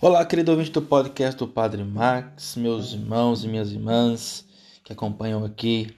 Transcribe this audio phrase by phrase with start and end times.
[0.00, 4.46] Olá, querido ouvinte do podcast do Padre Max, meus irmãos e minhas irmãs
[4.84, 5.92] que acompanham aqui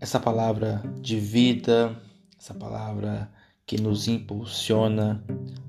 [0.00, 1.94] essa palavra de vida,
[2.40, 3.30] essa palavra
[3.66, 5.22] que nos impulsiona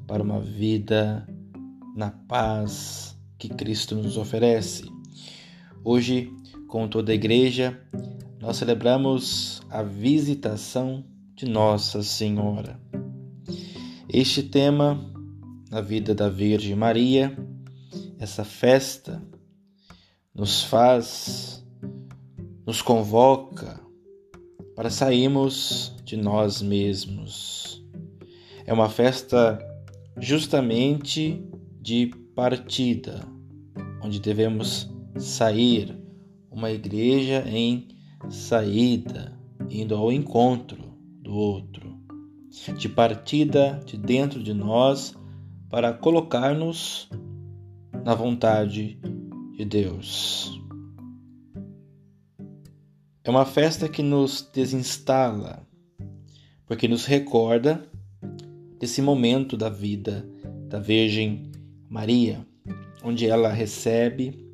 [0.08, 1.28] para uma vida
[1.94, 4.90] na paz que Cristo nos oferece.
[5.84, 6.32] Hoje,
[6.70, 7.78] com toda a igreja,
[8.40, 11.04] nós celebramos a visitação
[11.36, 12.80] de Nossa Senhora.
[14.08, 15.14] Este tema
[15.70, 17.36] na vida da Virgem Maria,
[18.20, 19.22] essa festa
[20.34, 21.66] nos faz,
[22.66, 23.80] nos convoca
[24.76, 27.84] para sairmos de nós mesmos.
[28.66, 29.60] É uma festa
[30.18, 31.44] justamente
[31.82, 33.22] de partida,
[34.04, 35.98] onde devemos sair,
[36.52, 37.88] uma igreja em
[38.30, 39.38] saída,
[39.70, 41.96] indo ao encontro do outro,
[42.78, 45.16] de partida de dentro de nós
[45.70, 47.10] para colocar-nos
[48.04, 49.00] na vontade
[49.58, 50.62] de Deus.
[53.24, 55.68] É uma festa que nos desinstala,
[56.68, 57.84] porque nos recorda
[58.80, 60.30] desse momento da vida
[60.68, 61.52] da Virgem
[61.90, 62.46] Maria,
[63.04, 64.46] onde ela recebe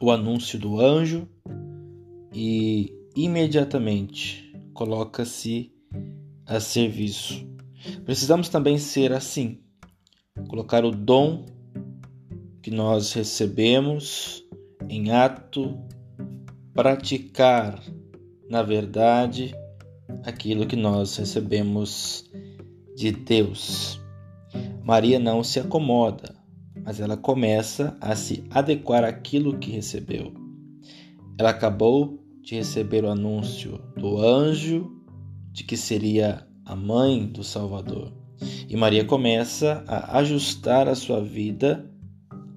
[0.00, 1.28] o anúncio do anjo
[2.34, 5.72] e imediatamente coloca-se
[6.44, 7.46] a serviço.
[8.04, 9.61] Precisamos também ser assim,
[10.52, 11.46] colocar o dom
[12.62, 14.44] que nós recebemos
[14.88, 15.78] em ato,
[16.74, 17.82] praticar,
[18.48, 19.54] na verdade,
[20.24, 22.30] aquilo que nós recebemos
[22.94, 24.00] de Deus.
[24.84, 26.34] Maria não se acomoda,
[26.84, 30.34] mas ela começa a se adequar àquilo que recebeu.
[31.38, 35.02] Ela acabou de receber o anúncio do anjo
[35.50, 38.21] de que seria a mãe do Salvador.
[38.68, 41.88] E Maria começa a ajustar a sua vida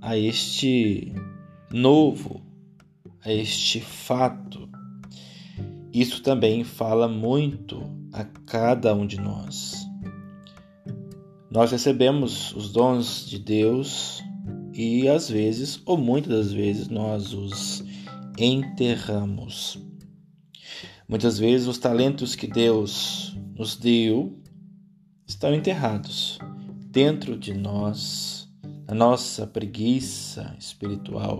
[0.01, 1.13] a este
[1.71, 2.41] novo,
[3.23, 4.69] a este fato.
[5.93, 9.85] Isso também fala muito a cada um de nós.
[11.49, 14.23] Nós recebemos os dons de Deus
[14.73, 17.83] e às vezes, ou muitas das vezes, nós os
[18.37, 19.81] enterramos.
[21.07, 24.37] Muitas vezes os talentos que Deus nos deu
[25.25, 26.37] estão enterrados
[26.91, 28.47] dentro de nós,
[28.87, 31.39] na nossa preguiça espiritual,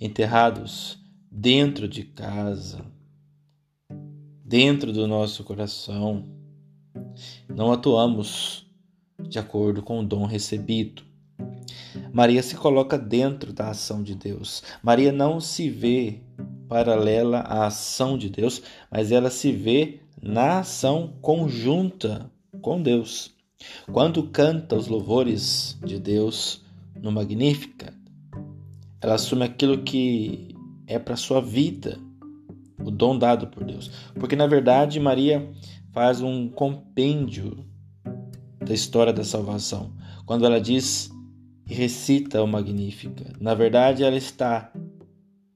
[0.00, 0.98] enterrados
[1.30, 2.84] dentro de casa,
[4.44, 6.24] dentro do nosso coração.
[7.48, 8.64] Não atuamos
[9.28, 11.02] de acordo com o dom recebido.
[12.12, 14.62] Maria se coloca dentro da ação de Deus.
[14.82, 16.22] Maria não se vê
[16.68, 22.30] paralela à ação de Deus, mas ela se vê na ação conjunta
[22.66, 23.32] com Deus.
[23.92, 26.64] Quando canta os louvores de Deus
[27.00, 27.94] no Magnífica,
[29.00, 30.48] ela assume aquilo que
[30.84, 31.96] é para sua vida,
[32.84, 33.88] o dom dado por Deus.
[34.18, 35.48] Porque na verdade Maria
[35.92, 37.64] faz um compêndio
[38.58, 39.92] da história da salvação.
[40.24, 41.08] Quando ela diz
[41.70, 44.72] e recita o Magnífica, na verdade ela está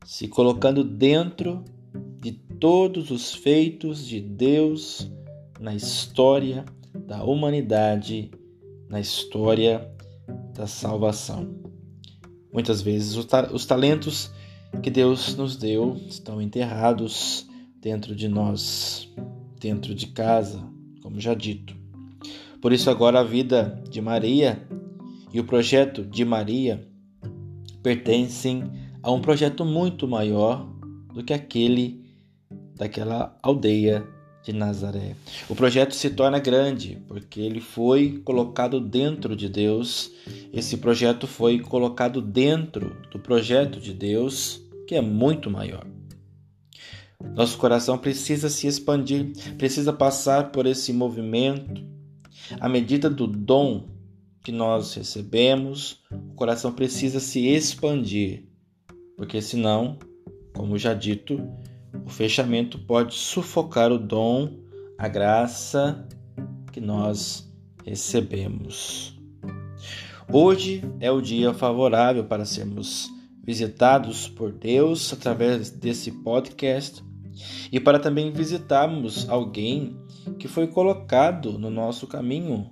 [0.05, 1.65] se colocando dentro
[2.21, 5.11] de todos os feitos de Deus
[5.59, 6.65] na história
[7.11, 8.31] da humanidade
[8.89, 9.93] na história
[10.55, 11.57] da salvação.
[12.53, 14.31] Muitas vezes os talentos
[14.81, 17.49] que Deus nos deu estão enterrados
[17.81, 19.13] dentro de nós,
[19.59, 20.63] dentro de casa,
[21.03, 21.75] como já dito.
[22.63, 24.65] Por isso, agora a vida de Maria
[25.33, 26.87] e o projeto de Maria
[27.83, 28.71] pertencem
[29.03, 30.65] a um projeto muito maior
[31.13, 32.05] do que aquele
[32.77, 34.07] daquela aldeia
[34.43, 35.17] de Nazaré.
[35.49, 40.11] O projeto se torna grande porque ele foi colocado dentro de Deus.
[40.53, 45.87] Esse projeto foi colocado dentro do projeto de Deus, que é muito maior.
[47.35, 51.85] Nosso coração precisa se expandir, precisa passar por esse movimento.
[52.59, 53.89] À medida do dom
[54.43, 58.45] que nós recebemos, o coração precisa se expandir,
[59.17, 59.99] porque senão,
[60.55, 61.47] como já dito,
[62.05, 64.59] o fechamento pode sufocar o dom,
[64.99, 66.07] a graça
[66.73, 67.51] que nós
[67.85, 69.19] recebemos.
[70.33, 73.11] Hoje é o dia favorável para sermos
[73.43, 77.03] visitados por Deus através desse podcast
[77.73, 79.97] e para também visitarmos alguém
[80.39, 82.71] que foi colocado no nosso caminho,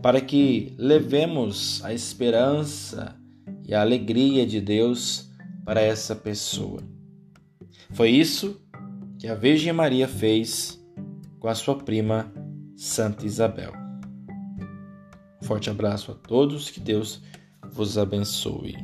[0.00, 3.16] para que levemos a esperança
[3.66, 5.30] e a alegria de Deus
[5.64, 6.80] para essa pessoa.
[7.94, 8.60] Foi isso
[9.20, 10.84] que a Virgem Maria fez
[11.38, 12.32] com a sua prima
[12.76, 13.72] Santa Isabel.
[15.42, 17.22] Forte abraço a todos, que Deus
[17.70, 18.76] vos abençoe.